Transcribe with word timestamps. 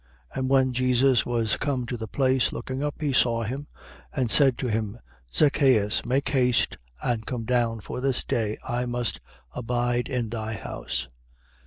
And 0.33 0.49
when 0.49 0.73
Jesus 0.73 1.27
was 1.27 1.57
come 1.57 1.85
to 1.85 1.95
the 1.95 2.07
place, 2.07 2.51
looking 2.51 2.81
up, 2.81 2.99
he 3.01 3.13
saw 3.13 3.43
him 3.43 3.67
and 4.11 4.31
said 4.31 4.57
to 4.57 4.67
him: 4.67 4.97
Zacheus, 5.31 6.03
make 6.07 6.29
haste 6.29 6.79
and 7.03 7.23
come 7.27 7.45
down: 7.45 7.81
for 7.81 8.01
this 8.01 8.23
day 8.23 8.57
I 8.67 8.87
must 8.87 9.19
abide 9.53 10.09
in 10.09 10.29
thy 10.29 10.55
house. 10.55 11.07